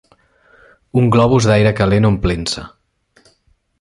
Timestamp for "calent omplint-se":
1.81-2.65